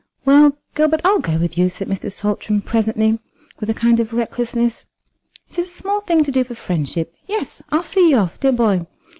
[0.25, 2.11] "Well, Gilbert, I'll go with you," said Mr.
[2.11, 3.19] Saltram presently
[3.59, 4.87] with a kind of recklessness.
[5.47, 7.13] "It is a small thing to do for friendship.
[7.27, 8.87] Yes, I'll see you off, dear boy.